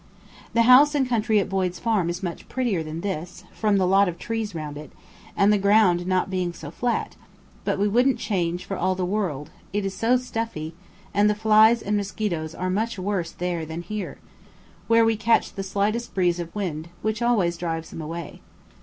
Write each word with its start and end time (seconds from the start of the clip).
The 0.55 0.63
house 0.63 0.95
and 0.95 1.07
country 1.07 1.37
at 1.39 1.47
Boyd's 1.47 1.77
farm 1.77 2.09
is 2.09 2.23
much 2.23 2.49
prettier 2.49 2.81
than 2.81 3.01
this, 3.01 3.43
from 3.53 3.77
the 3.77 3.85
lot 3.85 4.09
of 4.09 4.17
trees 4.17 4.55
round 4.55 4.75
it, 4.75 4.89
and 5.37 5.53
the 5.53 5.59
ground 5.59 6.07
not 6.07 6.31
being 6.31 6.53
so 6.53 6.71
flat; 6.71 7.15
but 7.65 7.77
we 7.77 7.87
wouldn't 7.87 8.17
change 8.17 8.65
for 8.65 8.75
all 8.75 8.95
the 8.95 9.05
world, 9.05 9.51
it 9.71 9.85
is 9.85 9.93
so 9.93 10.17
stuffy, 10.17 10.73
and 11.13 11.29
the 11.29 11.35
flies 11.35 11.83
and 11.83 11.97
mosquitoes 11.97 12.55
are 12.55 12.71
much 12.71 12.97
worse 12.97 13.29
there 13.31 13.63
than 13.63 13.83
here, 13.83 14.17
where 14.87 15.05
we 15.05 15.15
catch 15.15 15.53
the 15.53 15.61
slightest 15.61 16.15
breeze 16.15 16.39
of 16.39 16.55
wind, 16.55 16.89
which 17.03 17.21
always 17.21 17.55
drives 17.55 17.91
them 17.91 18.01
away. 18.01 18.41